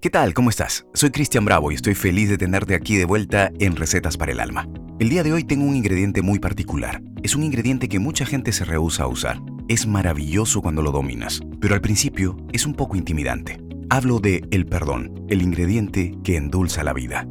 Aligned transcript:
¿Qué 0.00 0.10
tal? 0.10 0.32
¿Cómo 0.32 0.48
estás? 0.48 0.86
Soy 0.94 1.10
Cristian 1.10 1.44
Bravo 1.44 1.72
y 1.72 1.74
estoy 1.74 1.96
feliz 1.96 2.28
de 2.28 2.38
tenerte 2.38 2.76
aquí 2.76 2.94
de 2.94 3.04
vuelta 3.04 3.50
en 3.58 3.74
Recetas 3.74 4.16
para 4.16 4.30
el 4.30 4.38
Alma. 4.38 4.68
El 5.00 5.08
día 5.08 5.24
de 5.24 5.32
hoy 5.32 5.42
tengo 5.42 5.64
un 5.64 5.74
ingrediente 5.74 6.22
muy 6.22 6.38
particular. 6.38 7.02
Es 7.24 7.34
un 7.34 7.42
ingrediente 7.42 7.88
que 7.88 7.98
mucha 7.98 8.24
gente 8.24 8.52
se 8.52 8.64
rehúsa 8.64 9.02
a 9.02 9.08
usar. 9.08 9.40
Es 9.66 9.88
maravilloso 9.88 10.62
cuando 10.62 10.82
lo 10.82 10.92
dominas, 10.92 11.40
pero 11.60 11.74
al 11.74 11.80
principio 11.80 12.36
es 12.52 12.64
un 12.64 12.74
poco 12.74 12.94
intimidante. 12.94 13.60
Hablo 13.90 14.20
de 14.20 14.46
el 14.52 14.66
perdón, 14.66 15.26
el 15.28 15.42
ingrediente 15.42 16.14
que 16.22 16.36
endulza 16.36 16.84
la 16.84 16.92
vida. 16.92 17.26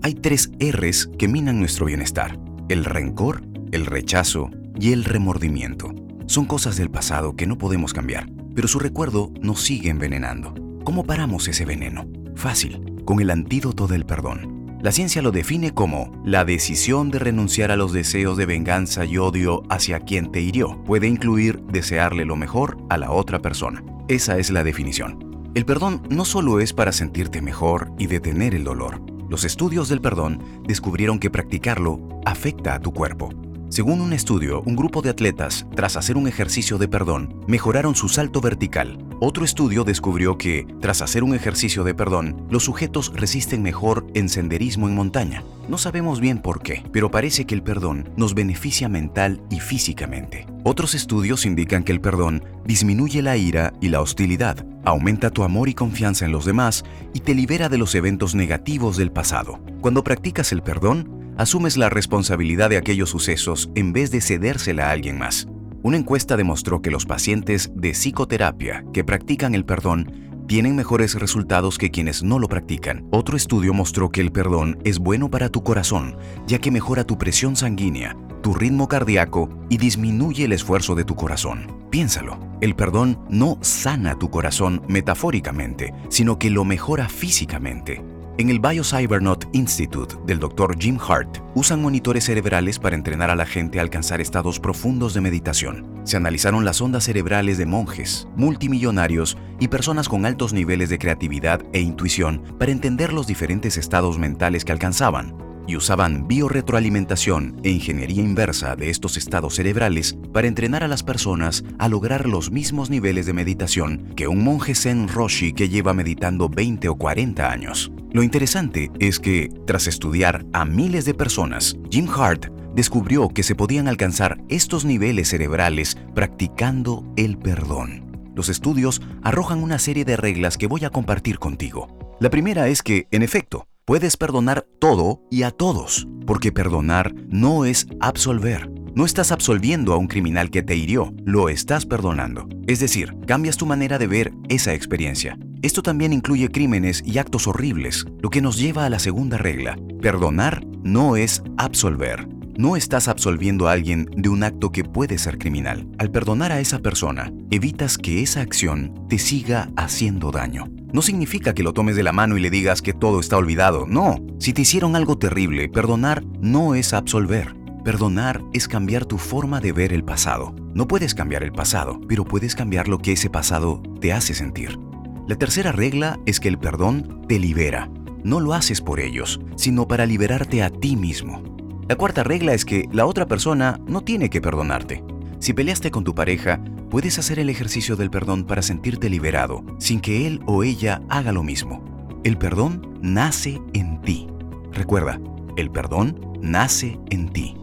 Hay 0.00 0.14
tres 0.14 0.50
R's 0.58 1.10
que 1.18 1.28
minan 1.28 1.58
nuestro 1.58 1.84
bienestar. 1.84 2.40
El 2.70 2.86
rencor, 2.86 3.42
el 3.70 3.84
rechazo 3.84 4.48
y 4.80 4.92
el 4.92 5.04
remordimiento. 5.04 5.94
Son 6.24 6.46
cosas 6.46 6.78
del 6.78 6.90
pasado 6.90 7.36
que 7.36 7.46
no 7.46 7.58
podemos 7.58 7.92
cambiar, 7.92 8.30
pero 8.54 8.66
su 8.66 8.78
recuerdo 8.78 9.30
nos 9.42 9.60
sigue 9.60 9.90
envenenando. 9.90 10.54
¿Cómo 10.88 11.04
paramos 11.04 11.46
ese 11.48 11.66
veneno? 11.66 12.06
Fácil, 12.34 13.02
con 13.04 13.20
el 13.20 13.28
antídoto 13.28 13.86
del 13.86 14.06
perdón. 14.06 14.78
La 14.80 14.90
ciencia 14.90 15.20
lo 15.20 15.32
define 15.32 15.74
como 15.74 16.10
la 16.24 16.46
decisión 16.46 17.10
de 17.10 17.18
renunciar 17.18 17.70
a 17.70 17.76
los 17.76 17.92
deseos 17.92 18.38
de 18.38 18.46
venganza 18.46 19.04
y 19.04 19.18
odio 19.18 19.64
hacia 19.68 20.00
quien 20.00 20.32
te 20.32 20.40
hirió. 20.40 20.82
Puede 20.84 21.06
incluir 21.06 21.60
desearle 21.64 22.24
lo 22.24 22.36
mejor 22.36 22.78
a 22.88 22.96
la 22.96 23.10
otra 23.10 23.42
persona. 23.42 23.84
Esa 24.08 24.38
es 24.38 24.48
la 24.48 24.64
definición. 24.64 25.50
El 25.54 25.66
perdón 25.66 26.04
no 26.08 26.24
solo 26.24 26.58
es 26.58 26.72
para 26.72 26.92
sentirte 26.92 27.42
mejor 27.42 27.92
y 27.98 28.06
detener 28.06 28.54
el 28.54 28.64
dolor. 28.64 29.02
Los 29.28 29.44
estudios 29.44 29.90
del 29.90 30.00
perdón 30.00 30.42
descubrieron 30.66 31.18
que 31.18 31.28
practicarlo 31.28 32.00
afecta 32.24 32.74
a 32.74 32.80
tu 32.80 32.94
cuerpo. 32.94 33.28
Según 33.68 34.00
un 34.00 34.14
estudio, 34.14 34.62
un 34.62 34.74
grupo 34.74 35.02
de 35.02 35.10
atletas, 35.10 35.66
tras 35.76 35.98
hacer 35.98 36.16
un 36.16 36.28
ejercicio 36.28 36.78
de 36.78 36.88
perdón, 36.88 37.44
mejoraron 37.46 37.94
su 37.94 38.08
salto 38.08 38.40
vertical. 38.40 39.04
Otro 39.20 39.44
estudio 39.44 39.82
descubrió 39.82 40.38
que, 40.38 40.64
tras 40.80 41.02
hacer 41.02 41.24
un 41.24 41.34
ejercicio 41.34 41.82
de 41.82 41.92
perdón, 41.92 42.46
los 42.50 42.62
sujetos 42.62 43.12
resisten 43.16 43.62
mejor 43.62 44.06
en 44.14 44.28
senderismo 44.28 44.86
en 44.88 44.94
montaña. 44.94 45.42
No 45.68 45.76
sabemos 45.76 46.20
bien 46.20 46.38
por 46.40 46.62
qué, 46.62 46.84
pero 46.92 47.10
parece 47.10 47.44
que 47.44 47.56
el 47.56 47.64
perdón 47.64 48.10
nos 48.16 48.34
beneficia 48.34 48.88
mental 48.88 49.42
y 49.50 49.58
físicamente. 49.58 50.46
Otros 50.62 50.94
estudios 50.94 51.46
indican 51.46 51.82
que 51.82 51.90
el 51.90 52.00
perdón 52.00 52.44
disminuye 52.64 53.20
la 53.20 53.36
ira 53.36 53.72
y 53.80 53.88
la 53.88 54.00
hostilidad, 54.02 54.64
aumenta 54.84 55.30
tu 55.30 55.42
amor 55.42 55.68
y 55.68 55.74
confianza 55.74 56.24
en 56.24 56.30
los 56.30 56.44
demás 56.44 56.84
y 57.12 57.18
te 57.18 57.34
libera 57.34 57.68
de 57.68 57.78
los 57.78 57.96
eventos 57.96 58.36
negativos 58.36 58.96
del 58.96 59.10
pasado. 59.10 59.58
Cuando 59.80 60.04
practicas 60.04 60.52
el 60.52 60.62
perdón, 60.62 61.34
asumes 61.36 61.76
la 61.76 61.90
responsabilidad 61.90 62.70
de 62.70 62.76
aquellos 62.76 63.10
sucesos 63.10 63.68
en 63.74 63.92
vez 63.92 64.12
de 64.12 64.20
cedérsela 64.20 64.88
a 64.88 64.92
alguien 64.92 65.18
más. 65.18 65.48
Una 65.82 65.96
encuesta 65.96 66.36
demostró 66.36 66.82
que 66.82 66.90
los 66.90 67.06
pacientes 67.06 67.70
de 67.74 67.92
psicoterapia 67.92 68.84
que 68.92 69.04
practican 69.04 69.54
el 69.54 69.64
perdón 69.64 70.28
tienen 70.48 70.74
mejores 70.74 71.14
resultados 71.14 71.78
que 71.78 71.90
quienes 71.90 72.24
no 72.24 72.40
lo 72.40 72.48
practican. 72.48 73.06
Otro 73.12 73.36
estudio 73.36 73.72
mostró 73.74 74.10
que 74.10 74.20
el 74.20 74.32
perdón 74.32 74.78
es 74.84 74.98
bueno 74.98 75.30
para 75.30 75.50
tu 75.50 75.62
corazón, 75.62 76.16
ya 76.48 76.58
que 76.58 76.72
mejora 76.72 77.04
tu 77.04 77.16
presión 77.16 77.54
sanguínea, 77.54 78.16
tu 78.42 78.54
ritmo 78.54 78.88
cardíaco 78.88 79.50
y 79.68 79.76
disminuye 79.76 80.46
el 80.46 80.52
esfuerzo 80.52 80.96
de 80.96 81.04
tu 81.04 81.14
corazón. 81.14 81.70
Piénsalo, 81.90 82.40
el 82.60 82.74
perdón 82.74 83.20
no 83.28 83.58
sana 83.60 84.18
tu 84.18 84.30
corazón 84.30 84.82
metafóricamente, 84.88 85.94
sino 86.08 86.40
que 86.40 86.50
lo 86.50 86.64
mejora 86.64 87.08
físicamente. 87.08 88.02
En 88.38 88.50
el 88.50 88.60
BioCybernaut 88.60 89.46
Institute 89.52 90.14
del 90.24 90.38
Dr. 90.38 90.78
Jim 90.78 90.96
Hart 91.00 91.38
usan 91.56 91.82
monitores 91.82 92.22
cerebrales 92.22 92.78
para 92.78 92.94
entrenar 92.94 93.30
a 93.30 93.34
la 93.34 93.44
gente 93.44 93.80
a 93.80 93.82
alcanzar 93.82 94.20
estados 94.20 94.60
profundos 94.60 95.12
de 95.12 95.20
meditación. 95.20 96.00
Se 96.04 96.16
analizaron 96.16 96.64
las 96.64 96.80
ondas 96.80 97.02
cerebrales 97.02 97.58
de 97.58 97.66
monjes, 97.66 98.28
multimillonarios 98.36 99.36
y 99.58 99.66
personas 99.66 100.08
con 100.08 100.24
altos 100.24 100.52
niveles 100.52 100.88
de 100.88 101.00
creatividad 101.00 101.62
e 101.72 101.80
intuición 101.80 102.44
para 102.60 102.70
entender 102.70 103.12
los 103.12 103.26
diferentes 103.26 103.76
estados 103.76 104.20
mentales 104.20 104.64
que 104.64 104.70
alcanzaban 104.70 105.47
y 105.68 105.76
usaban 105.76 106.26
biorretroalimentación 106.26 107.60
e 107.62 107.70
ingeniería 107.70 108.22
inversa 108.22 108.74
de 108.74 108.90
estos 108.90 109.16
estados 109.16 109.54
cerebrales 109.54 110.16
para 110.32 110.48
entrenar 110.48 110.82
a 110.82 110.88
las 110.88 111.04
personas 111.04 111.62
a 111.78 111.88
lograr 111.88 112.26
los 112.26 112.50
mismos 112.50 112.90
niveles 112.90 113.26
de 113.26 113.34
meditación 113.34 114.14
que 114.16 114.26
un 114.26 114.42
monje 114.42 114.74
Zen 114.74 115.06
Roshi 115.06 115.52
que 115.52 115.68
lleva 115.68 115.94
meditando 115.94 116.48
20 116.48 116.88
o 116.88 116.96
40 116.96 117.48
años. 117.48 117.92
Lo 118.10 118.22
interesante 118.22 118.90
es 118.98 119.20
que, 119.20 119.50
tras 119.66 119.86
estudiar 119.86 120.46
a 120.54 120.64
miles 120.64 121.04
de 121.04 121.12
personas, 121.12 121.76
Jim 121.90 122.08
Hart 122.08 122.46
descubrió 122.74 123.28
que 123.28 123.42
se 123.42 123.54
podían 123.54 123.88
alcanzar 123.88 124.38
estos 124.48 124.86
niveles 124.86 125.28
cerebrales 125.28 125.98
practicando 126.14 127.04
el 127.16 127.36
perdón. 127.36 128.06
Los 128.34 128.48
estudios 128.48 129.02
arrojan 129.22 129.62
una 129.62 129.78
serie 129.78 130.06
de 130.06 130.16
reglas 130.16 130.56
que 130.56 130.66
voy 130.66 130.84
a 130.84 130.90
compartir 130.90 131.38
contigo. 131.38 131.88
La 132.20 132.30
primera 132.30 132.68
es 132.68 132.82
que, 132.82 133.06
en 133.10 133.22
efecto, 133.22 133.67
Puedes 133.88 134.18
perdonar 134.18 134.66
todo 134.78 135.22
y 135.30 135.44
a 135.44 135.50
todos, 135.50 136.06
porque 136.26 136.52
perdonar 136.52 137.14
no 137.30 137.64
es 137.64 137.86
absolver. 138.00 138.70
No 138.94 139.06
estás 139.06 139.32
absolviendo 139.32 139.94
a 139.94 139.96
un 139.96 140.08
criminal 140.08 140.50
que 140.50 140.62
te 140.62 140.76
hirió, 140.76 141.14
lo 141.24 141.48
estás 141.48 141.86
perdonando. 141.86 142.46
Es 142.66 142.80
decir, 142.80 143.16
cambias 143.26 143.56
tu 143.56 143.64
manera 143.64 143.96
de 143.96 144.06
ver 144.06 144.32
esa 144.50 144.74
experiencia. 144.74 145.38
Esto 145.62 145.82
también 145.82 146.12
incluye 146.12 146.50
crímenes 146.50 147.02
y 147.02 147.16
actos 147.16 147.46
horribles, 147.46 148.04
lo 148.20 148.28
que 148.28 148.42
nos 148.42 148.58
lleva 148.58 148.84
a 148.84 148.90
la 148.90 148.98
segunda 148.98 149.38
regla. 149.38 149.78
Perdonar 150.02 150.66
no 150.82 151.16
es 151.16 151.42
absolver. 151.56 152.28
No 152.58 152.76
estás 152.76 153.08
absolviendo 153.08 153.68
a 153.68 153.72
alguien 153.72 154.10
de 154.14 154.28
un 154.28 154.42
acto 154.42 154.70
que 154.70 154.84
puede 154.84 155.16
ser 155.16 155.38
criminal. 155.38 155.88
Al 155.96 156.10
perdonar 156.10 156.52
a 156.52 156.60
esa 156.60 156.80
persona, 156.80 157.32
evitas 157.50 157.96
que 157.96 158.22
esa 158.22 158.42
acción 158.42 159.06
te 159.08 159.16
siga 159.16 159.70
haciendo 159.76 160.30
daño. 160.30 160.66
No 160.90 161.02
significa 161.02 161.52
que 161.52 161.62
lo 161.62 161.74
tomes 161.74 161.96
de 161.96 162.02
la 162.02 162.12
mano 162.12 162.38
y 162.38 162.40
le 162.40 162.48
digas 162.48 162.80
que 162.80 162.94
todo 162.94 163.20
está 163.20 163.36
olvidado, 163.36 163.84
no. 163.86 164.16
Si 164.38 164.54
te 164.54 164.62
hicieron 164.62 164.96
algo 164.96 165.18
terrible, 165.18 165.68
perdonar 165.68 166.24
no 166.40 166.74
es 166.74 166.94
absolver. 166.94 167.54
Perdonar 167.84 168.42
es 168.54 168.68
cambiar 168.68 169.04
tu 169.04 169.18
forma 169.18 169.60
de 169.60 169.72
ver 169.72 169.92
el 169.92 170.02
pasado. 170.02 170.54
No 170.72 170.88
puedes 170.88 171.14
cambiar 171.14 171.42
el 171.42 171.52
pasado, 171.52 172.00
pero 172.08 172.24
puedes 172.24 172.54
cambiar 172.54 172.88
lo 172.88 172.98
que 172.98 173.12
ese 173.12 173.28
pasado 173.28 173.82
te 174.00 174.14
hace 174.14 174.32
sentir. 174.32 174.78
La 175.26 175.36
tercera 175.36 175.72
regla 175.72 176.18
es 176.24 176.40
que 176.40 176.48
el 176.48 176.58
perdón 176.58 177.26
te 177.28 177.38
libera. 177.38 177.90
No 178.24 178.40
lo 178.40 178.54
haces 178.54 178.80
por 178.80 178.98
ellos, 178.98 179.40
sino 179.56 179.86
para 179.86 180.06
liberarte 180.06 180.62
a 180.62 180.70
ti 180.70 180.96
mismo. 180.96 181.42
La 181.86 181.96
cuarta 181.96 182.24
regla 182.24 182.54
es 182.54 182.64
que 182.64 182.88
la 182.92 183.04
otra 183.04 183.26
persona 183.26 183.78
no 183.86 184.00
tiene 184.00 184.30
que 184.30 184.40
perdonarte. 184.40 185.04
Si 185.38 185.52
peleaste 185.52 185.90
con 185.90 186.04
tu 186.04 186.14
pareja, 186.14 186.60
puedes 186.90 187.18
hacer 187.18 187.38
el 187.38 187.50
ejercicio 187.50 187.96
del 187.96 188.10
perdón 188.10 188.44
para 188.44 188.62
sentirte 188.62 189.08
liberado, 189.08 189.64
sin 189.78 190.00
que 190.00 190.26
él 190.26 190.40
o 190.46 190.64
ella 190.64 191.02
haga 191.08 191.32
lo 191.32 191.42
mismo. 191.42 192.20
El 192.24 192.36
perdón 192.36 192.98
nace 193.00 193.60
en 193.74 194.00
ti. 194.02 194.26
Recuerda, 194.72 195.20
el 195.56 195.70
perdón 195.70 196.20
nace 196.40 196.98
en 197.10 197.28
ti. 197.28 197.56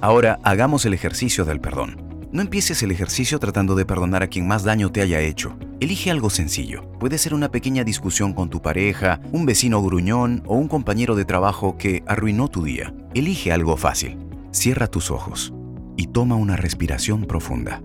Ahora 0.00 0.38
hagamos 0.42 0.84
el 0.86 0.94
ejercicio 0.94 1.44
del 1.44 1.60
perdón. 1.60 2.08
No 2.30 2.42
empieces 2.42 2.82
el 2.82 2.90
ejercicio 2.90 3.38
tratando 3.38 3.74
de 3.74 3.86
perdonar 3.86 4.22
a 4.22 4.28
quien 4.28 4.46
más 4.46 4.62
daño 4.62 4.92
te 4.92 5.00
haya 5.00 5.20
hecho. 5.20 5.56
Elige 5.80 6.10
algo 6.10 6.28
sencillo. 6.28 6.82
Puede 7.00 7.16
ser 7.16 7.32
una 7.32 7.50
pequeña 7.50 7.84
discusión 7.84 8.34
con 8.34 8.50
tu 8.50 8.60
pareja, 8.60 9.20
un 9.32 9.46
vecino 9.46 9.82
gruñón 9.82 10.42
o 10.46 10.56
un 10.56 10.68
compañero 10.68 11.14
de 11.16 11.24
trabajo 11.24 11.78
que 11.78 12.02
arruinó 12.06 12.48
tu 12.48 12.64
día. 12.64 12.92
Elige 13.14 13.50
algo 13.50 13.76
fácil. 13.76 14.18
Cierra 14.50 14.88
tus 14.88 15.10
ojos 15.10 15.54
y 15.96 16.08
toma 16.08 16.36
una 16.36 16.56
respiración 16.56 17.24
profunda. 17.24 17.82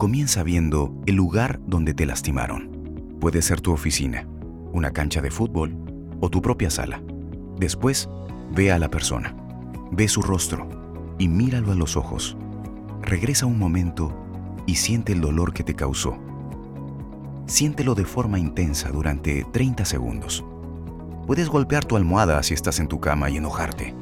Comienza 0.00 0.42
viendo 0.42 0.94
el 1.04 1.16
lugar 1.16 1.60
donde 1.66 1.92
te 1.92 2.06
lastimaron. 2.06 3.18
Puede 3.20 3.42
ser 3.42 3.60
tu 3.60 3.70
oficina, 3.70 4.26
una 4.72 4.92
cancha 4.92 5.20
de 5.20 5.30
fútbol 5.30 5.76
o 6.22 6.30
tu 6.30 6.40
propia 6.40 6.70
sala. 6.70 7.02
Después, 7.58 8.08
ve 8.50 8.72
a 8.72 8.78
la 8.78 8.88
persona, 8.88 9.36
ve 9.92 10.08
su 10.08 10.22
rostro 10.22 10.66
y 11.18 11.28
míralo 11.28 11.70
a 11.70 11.74
los 11.74 11.98
ojos. 11.98 12.34
Regresa 13.02 13.44
un 13.44 13.58
momento 13.58 14.16
y 14.64 14.76
siente 14.76 15.12
el 15.12 15.20
dolor 15.20 15.52
que 15.52 15.64
te 15.64 15.74
causó. 15.74 16.16
Siéntelo 17.44 17.94
de 17.94 18.06
forma 18.06 18.38
intensa 18.38 18.88
durante 18.88 19.44
30 19.52 19.84
segundos. 19.84 20.42
Puedes 21.26 21.50
golpear 21.50 21.84
tu 21.84 21.96
almohada 21.96 22.42
si 22.42 22.54
estás 22.54 22.80
en 22.80 22.88
tu 22.88 23.00
cama 23.00 23.28
y 23.28 23.36
enojarte. 23.36 23.94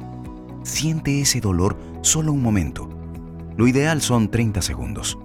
Siente 0.63 1.19
ese 1.19 1.41
dolor 1.41 1.77
solo 2.03 2.31
un 2.31 2.41
momento. 2.41 2.87
Lo 3.57 3.67
ideal 3.67 4.01
son 4.01 4.31
30 4.31 4.61
segundos. 4.61 5.19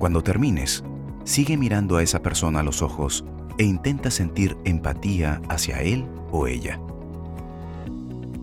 Cuando 0.00 0.22
termines, 0.22 0.82
sigue 1.24 1.58
mirando 1.58 1.98
a 1.98 2.02
esa 2.02 2.22
persona 2.22 2.60
a 2.60 2.62
los 2.62 2.80
ojos 2.80 3.22
e 3.58 3.64
intenta 3.64 4.10
sentir 4.10 4.56
empatía 4.64 5.42
hacia 5.50 5.82
él 5.82 6.06
o 6.32 6.46
ella. 6.46 6.80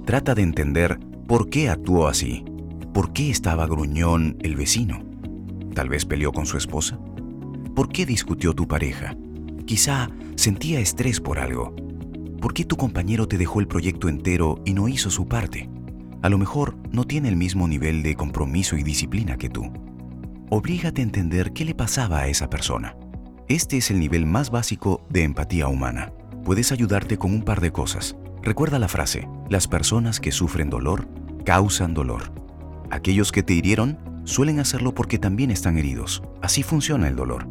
Trata 0.05 0.35
de 0.35 0.43
entender 0.43 0.99
por 1.27 1.49
qué 1.49 1.69
actuó 1.69 2.07
así, 2.07 2.45
por 2.93 3.11
qué 3.11 3.31
estaba 3.31 3.65
gruñón 3.65 4.37
el 4.41 4.55
vecino. 4.55 5.03
Tal 5.73 5.89
vez 5.89 6.05
peleó 6.05 6.31
con 6.31 6.45
su 6.45 6.57
esposa. 6.57 6.99
¿Por 7.75 7.89
qué 7.89 8.05
discutió 8.05 8.53
tu 8.53 8.67
pareja? 8.67 9.17
Quizá 9.65 10.11
sentía 10.35 10.79
estrés 10.79 11.19
por 11.19 11.39
algo. 11.39 11.75
¿Por 12.39 12.53
qué 12.53 12.65
tu 12.65 12.77
compañero 12.77 13.27
te 13.27 13.39
dejó 13.39 13.61
el 13.61 13.67
proyecto 13.67 14.09
entero 14.09 14.61
y 14.63 14.75
no 14.75 14.87
hizo 14.87 15.09
su 15.09 15.25
parte? 15.25 15.67
A 16.21 16.29
lo 16.29 16.37
mejor 16.37 16.77
no 16.91 17.05
tiene 17.05 17.29
el 17.29 17.35
mismo 17.35 17.67
nivel 17.67 18.03
de 18.03 18.13
compromiso 18.13 18.77
y 18.77 18.83
disciplina 18.83 19.37
que 19.37 19.49
tú. 19.49 19.86
Oblígate 20.49 21.01
a 21.01 21.03
entender 21.03 21.53
qué 21.53 21.65
le 21.65 21.75
pasaba 21.75 22.19
a 22.19 22.27
esa 22.27 22.49
persona. 22.49 22.95
Este 23.47 23.77
es 23.77 23.91
el 23.91 23.99
nivel 23.99 24.25
más 24.25 24.49
básico 24.49 25.05
de 25.09 25.23
empatía 25.23 25.67
humana. 25.67 26.11
Puedes 26.43 26.71
ayudarte 26.71 27.17
con 27.17 27.33
un 27.33 27.43
par 27.43 27.61
de 27.61 27.71
cosas. 27.71 28.15
Recuerda 28.41 28.79
la 28.79 28.87
frase, 28.87 29.27
las 29.49 29.67
personas 29.67 30.19
que 30.19 30.31
sufren 30.31 30.69
dolor 30.69 31.07
causan 31.45 31.93
dolor. 31.93 32.31
Aquellos 32.91 33.31
que 33.31 33.43
te 33.43 33.53
hirieron 33.53 33.97
suelen 34.25 34.59
hacerlo 34.59 34.93
porque 34.93 35.17
también 35.17 35.51
están 35.51 35.77
heridos. 35.77 36.21
Así 36.41 36.63
funciona 36.63 37.07
el 37.07 37.15
dolor. 37.15 37.47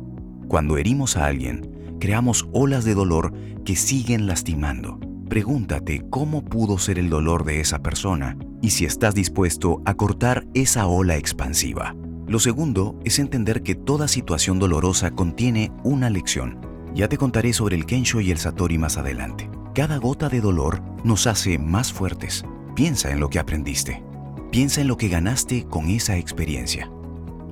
Cuando 0.49 0.77
herimos 0.77 1.17
a 1.17 1.27
alguien, 1.27 1.97
creamos 1.99 2.47
olas 2.53 2.85
de 2.85 2.95
dolor 2.95 3.33
que 3.65 3.75
siguen 3.77 4.27
lastimando. 4.27 5.01
Pregúntate 5.29 6.05
cómo 6.09 6.45
pudo 6.45 6.79
ser 6.79 6.99
el 6.99 7.11
dolor 7.11 7.45
de 7.45 7.61
esa 7.61 7.81
persona 7.81 8.37
y 8.63 8.71
si 8.71 8.85
estás 8.85 9.15
dispuesto 9.15 9.83
a 9.85 9.95
cortar 9.95 10.47
esa 10.55 10.87
ola 10.87 11.17
expansiva. 11.17 11.95
Lo 12.29 12.41
segundo 12.41 12.99
es 13.05 13.21
entender 13.21 13.63
que 13.63 13.77
toda 13.77 14.09
situación 14.09 14.59
dolorosa 14.59 15.13
contiene 15.13 15.71
una 15.85 16.11
lección. 16.11 16.61
Ya 16.93 17.09
te 17.09 17.19
contaré 17.19 17.53
sobre 17.53 17.77
el 17.77 17.87
Kensho 17.87 18.21
y 18.21 18.33
el 18.33 18.39
Satori 18.39 18.79
más 18.79 18.97
adelante. 18.97 19.49
Cada 19.75 19.99
gota 19.99 20.29
de 20.29 20.41
dolor 20.41 20.83
nos 21.05 21.29
hace 21.29 21.57
más 21.59 21.93
fuertes. 21.93 22.45
Piensa 22.75 23.13
en 23.13 23.21
lo 23.21 23.31
que 23.31 23.39
aprendiste. 23.39 24.03
Piensa 24.51 24.81
en 24.81 24.89
lo 24.89 24.97
que 24.97 25.09
ganaste 25.09 25.67
con 25.67 25.89
esa 25.89 26.17
experiencia. 26.17 26.91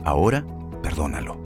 Ahora, 0.05 0.45
perdónalo. 0.83 1.39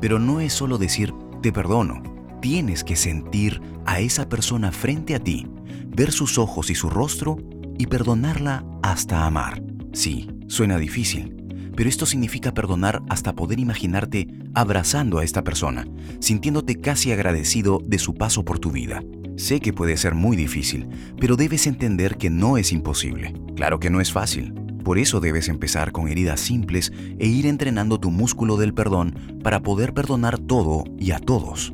Pero 0.00 0.18
no 0.18 0.40
es 0.40 0.52
solo 0.52 0.76
decir 0.76 1.14
te 1.40 1.52
perdono. 1.52 2.02
Tienes 2.42 2.84
que 2.84 2.96
sentir 2.96 3.62
a 3.86 4.00
esa 4.00 4.28
persona 4.28 4.72
frente 4.72 5.14
a 5.14 5.20
ti, 5.20 5.46
ver 5.86 6.12
sus 6.12 6.36
ojos 6.36 6.68
y 6.68 6.74
su 6.74 6.90
rostro 6.90 7.38
y 7.78 7.86
perdonarla 7.86 8.64
hasta 8.82 9.24
amar. 9.24 9.62
Sí, 9.92 10.28
suena 10.48 10.76
difícil, 10.76 11.37
pero 11.78 11.88
esto 11.88 12.06
significa 12.06 12.52
perdonar 12.52 13.04
hasta 13.08 13.36
poder 13.36 13.60
imaginarte 13.60 14.26
abrazando 14.52 15.20
a 15.20 15.24
esta 15.24 15.44
persona, 15.44 15.86
sintiéndote 16.18 16.80
casi 16.80 17.12
agradecido 17.12 17.80
de 17.86 18.00
su 18.00 18.14
paso 18.14 18.44
por 18.44 18.58
tu 18.58 18.72
vida. 18.72 19.00
Sé 19.36 19.60
que 19.60 19.72
puede 19.72 19.96
ser 19.96 20.16
muy 20.16 20.36
difícil, 20.36 20.88
pero 21.20 21.36
debes 21.36 21.68
entender 21.68 22.16
que 22.16 22.30
no 22.30 22.58
es 22.58 22.72
imposible. 22.72 23.32
Claro 23.54 23.78
que 23.78 23.90
no 23.90 24.00
es 24.00 24.10
fácil. 24.10 24.54
Por 24.82 24.98
eso 24.98 25.20
debes 25.20 25.48
empezar 25.48 25.92
con 25.92 26.08
heridas 26.08 26.40
simples 26.40 26.92
e 27.20 27.28
ir 27.28 27.46
entrenando 27.46 28.00
tu 28.00 28.10
músculo 28.10 28.56
del 28.56 28.74
perdón 28.74 29.38
para 29.44 29.62
poder 29.62 29.94
perdonar 29.94 30.36
todo 30.36 30.82
y 30.98 31.12
a 31.12 31.20
todos. 31.20 31.72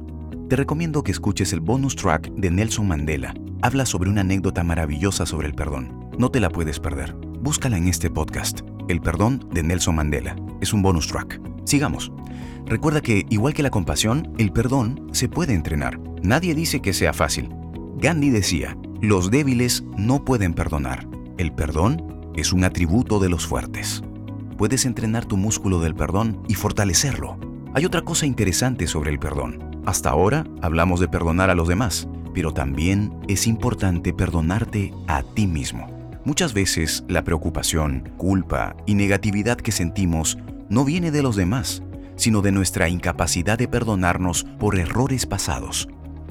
Te 0.50 0.57
recomiendo 0.57 1.03
que 1.03 1.12
escuches 1.12 1.55
el 1.55 1.61
bonus 1.61 1.97
track 1.97 2.31
de 2.35 2.50
Nelson 2.50 2.87
Mandela. 2.87 3.33
Habla 3.62 3.87
sobre 3.87 4.11
una 4.11 4.21
anécdota 4.21 4.65
maravillosa 4.65 5.25
sobre 5.25 5.49
el 5.49 5.55
perdón. 5.55 6.11
No 6.19 6.31
te 6.31 6.41
la 6.41 6.50
puedes 6.50 6.79
perder. 6.79 7.15
Búscala 7.41 7.79
en 7.79 7.89
este 7.89 8.11
podcast. 8.11 8.61
El 8.89 9.01
perdón 9.01 9.49
de 9.53 9.63
Nelson 9.63 9.95
Mandela. 9.95 10.37
Es 10.61 10.73
un 10.73 10.83
bonus 10.83 11.09
track. 11.09 11.41
Sigamos. 11.65 12.13
Recuerda 12.67 13.01
que, 13.01 13.25
igual 13.31 13.55
que 13.55 13.63
la 13.63 13.71
compasión, 13.71 14.33
el 14.39 14.53
perdón 14.53 15.09
se 15.13 15.29
puede 15.29 15.55
entrenar. 15.55 15.99
Nadie 16.23 16.55
dice 16.55 16.81
que 16.81 16.93
sea 16.93 17.13
fácil. 17.13 17.49
Gandhi 17.97 18.31
decía, 18.31 18.77
los 19.01 19.31
débiles 19.31 19.85
no 19.97 20.25
pueden 20.25 20.55
perdonar. 20.55 21.07
El 21.39 21.53
perdón 21.53 22.33
es 22.37 22.53
un 22.53 22.65
atributo 22.65 23.19
de 23.19 23.29
los 23.31 23.47
fuertes. 23.47 24.03
Puedes 24.59 24.85
entrenar 24.85 25.25
tu 25.25 25.37
músculo 25.37 25.81
del 25.81 25.95
perdón 25.95 26.43
y 26.49 26.55
fortalecerlo. 26.55 27.39
Hay 27.75 27.87
otra 27.87 28.03
cosa 28.03 28.27
interesante 28.27 28.87
sobre 28.87 29.11
el 29.11 29.19
perdón. 29.19 29.83
Hasta 29.87 30.11
ahora 30.11 30.45
hablamos 30.63 31.01
de 31.01 31.09
perdonar 31.09 31.51
a 31.51 31.55
los 31.55 31.69
demás, 31.69 32.09
pero 32.35 32.53
también 32.53 33.15
es 33.29 33.47
importante 33.47 34.13
perdonarte 34.13 34.93
a 35.07 35.23
ti 35.23 35.47
mismo. 35.47 35.94
Muchas 36.25 36.55
veces 36.55 37.05
la 37.06 37.23
preocupación, 37.23 38.11
culpa 38.17 38.75
y 38.87 38.94
negatividad 38.94 39.59
que 39.59 39.73
sentimos 39.73 40.38
no 40.71 40.82
viene 40.87 41.11
de 41.11 41.23
los 41.23 41.37
demás, 41.37 41.82
sino 42.17 42.41
de 42.41 42.50
nuestra 42.50 42.88
incapacidad 42.88 43.59
de 43.59 43.69
perdonarnos 43.69 44.44
por 44.59 44.79
errores 44.79 45.26
pasados. 45.26 45.87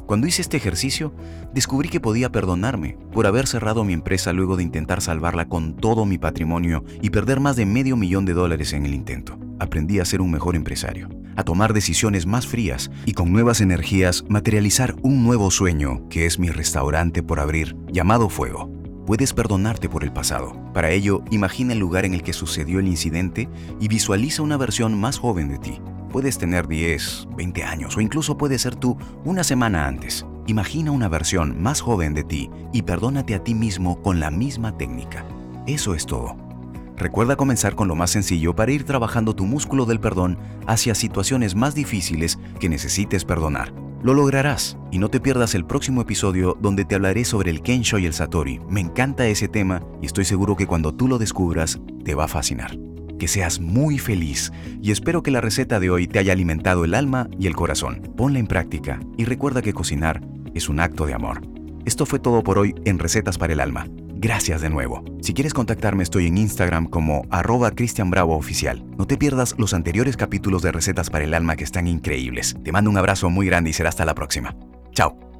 Cuando 0.07 0.25
hice 0.25 0.41
este 0.41 0.57
ejercicio, 0.57 1.13
descubrí 1.53 1.89
que 1.89 1.99
podía 1.99 2.31
perdonarme 2.31 2.97
por 3.11 3.27
haber 3.27 3.45
cerrado 3.45 3.83
mi 3.83 3.93
empresa 3.93 4.33
luego 4.33 4.57
de 4.57 4.63
intentar 4.63 4.99
salvarla 4.99 5.47
con 5.47 5.75
todo 5.75 6.05
mi 6.05 6.17
patrimonio 6.17 6.83
y 7.03 7.11
perder 7.11 7.39
más 7.39 7.55
de 7.55 7.67
medio 7.67 7.95
millón 7.95 8.25
de 8.25 8.33
dólares 8.33 8.73
en 8.73 8.87
el 8.87 8.95
intento. 8.95 9.37
Aprendí 9.59 9.99
a 9.99 10.05
ser 10.05 10.21
un 10.21 10.31
mejor 10.31 10.55
empresario, 10.55 11.07
a 11.35 11.43
tomar 11.43 11.71
decisiones 11.71 12.25
más 12.25 12.47
frías 12.47 12.89
y 13.05 13.13
con 13.13 13.31
nuevas 13.31 13.61
energías 13.61 14.25
materializar 14.27 14.95
un 15.03 15.23
nuevo 15.23 15.51
sueño 15.51 16.09
que 16.09 16.25
es 16.25 16.39
mi 16.39 16.49
restaurante 16.49 17.21
por 17.21 17.39
abrir, 17.39 17.75
llamado 17.91 18.27
Fuego 18.27 18.72
puedes 19.05 19.33
perdonarte 19.33 19.89
por 19.89 20.03
el 20.03 20.11
pasado. 20.11 20.55
Para 20.73 20.91
ello, 20.91 21.23
imagina 21.31 21.73
el 21.73 21.79
lugar 21.79 22.05
en 22.05 22.13
el 22.13 22.23
que 22.23 22.33
sucedió 22.33 22.79
el 22.79 22.87
incidente 22.87 23.49
y 23.79 23.87
visualiza 23.87 24.41
una 24.41 24.57
versión 24.57 24.99
más 24.99 25.17
joven 25.17 25.49
de 25.49 25.59
ti. 25.59 25.81
Puedes 26.11 26.37
tener 26.37 26.67
10, 26.67 27.29
20 27.35 27.63
años 27.63 27.97
o 27.97 28.01
incluso 28.01 28.37
puede 28.37 28.59
ser 28.59 28.75
tú 28.75 28.97
una 29.25 29.43
semana 29.43 29.87
antes. 29.87 30.25
Imagina 30.47 30.91
una 30.91 31.07
versión 31.07 31.61
más 31.61 31.81
joven 31.81 32.13
de 32.13 32.23
ti 32.23 32.49
y 32.71 32.83
perdónate 32.83 33.35
a 33.35 33.43
ti 33.43 33.55
mismo 33.55 34.01
con 34.01 34.19
la 34.19 34.29
misma 34.29 34.77
técnica. 34.77 35.25
Eso 35.65 35.95
es 35.95 36.05
todo. 36.05 36.35
Recuerda 36.95 37.35
comenzar 37.35 37.75
con 37.75 37.87
lo 37.87 37.95
más 37.95 38.11
sencillo 38.11 38.55
para 38.55 38.71
ir 38.71 38.83
trabajando 38.83 39.35
tu 39.35 39.45
músculo 39.45 39.85
del 39.85 39.99
perdón 39.99 40.37
hacia 40.67 40.93
situaciones 40.93 41.55
más 41.55 41.73
difíciles 41.73 42.37
que 42.59 42.69
necesites 42.69 43.25
perdonar. 43.25 43.73
Lo 44.03 44.13
lograrás 44.13 44.77
y 44.91 44.99
no 44.99 45.07
te 45.07 45.21
pierdas 45.21 45.55
el 45.55 45.65
próximo 45.65 46.01
episodio 46.01 46.57
donde 46.59 46.83
te 46.83 46.95
hablaré 46.95 47.23
sobre 47.23 47.49
el 47.49 47.61
Kensho 47.61 47.97
y 47.99 48.05
el 48.05 48.13
Satori. 48.13 48.59
Me 48.67 48.81
encanta 48.81 49.25
ese 49.27 49.47
tema 49.47 49.81
y 50.01 50.07
estoy 50.07 50.25
seguro 50.25 50.57
que 50.57 50.67
cuando 50.67 50.93
tú 50.93 51.07
lo 51.07 51.19
descubras 51.19 51.79
te 52.03 52.13
va 52.13 52.25
a 52.25 52.27
fascinar. 52.27 52.77
Que 53.17 53.29
seas 53.29 53.61
muy 53.61 53.99
feliz 53.99 54.51
y 54.81 54.91
espero 54.91 55.23
que 55.23 55.31
la 55.31 55.39
receta 55.39 55.79
de 55.79 55.89
hoy 55.89 56.07
te 56.07 56.19
haya 56.19 56.33
alimentado 56.33 56.83
el 56.83 56.95
alma 56.95 57.29
y 57.39 57.47
el 57.47 57.55
corazón. 57.55 58.01
Ponla 58.17 58.39
en 58.39 58.47
práctica 58.47 58.99
y 59.17 59.23
recuerda 59.23 59.61
que 59.61 59.71
cocinar 59.71 60.21
es 60.53 60.67
un 60.67 60.81
acto 60.81 61.05
de 61.05 61.13
amor. 61.13 61.41
Esto 61.85 62.05
fue 62.05 62.19
todo 62.19 62.43
por 62.43 62.59
hoy 62.59 62.75
en 62.83 62.99
Recetas 62.99 63.37
para 63.37 63.53
el 63.53 63.61
Alma. 63.61 63.87
Gracias 64.23 64.61
de 64.61 64.69
nuevo. 64.69 65.03
Si 65.19 65.33
quieres 65.33 65.53
contactarme 65.53 66.01
estoy 66.01 66.27
en 66.27 66.37
Instagram 66.37 66.85
como 66.85 67.23
arroba 67.29 67.71
Cristian 67.71 68.09
Bravo 68.09 68.37
Oficial. 68.37 68.81
No 68.97 69.05
te 69.05 69.17
pierdas 69.17 69.53
los 69.57 69.73
anteriores 69.73 70.15
capítulos 70.15 70.61
de 70.61 70.71
Recetas 70.71 71.09
para 71.09 71.25
el 71.25 71.33
Alma 71.33 71.57
que 71.57 71.65
están 71.65 71.87
increíbles. 71.87 72.55
Te 72.63 72.71
mando 72.71 72.89
un 72.89 72.97
abrazo 72.97 73.29
muy 73.29 73.47
grande 73.47 73.71
y 73.71 73.73
será 73.73 73.89
hasta 73.89 74.05
la 74.05 74.15
próxima. 74.15 74.55
Chao. 74.93 75.32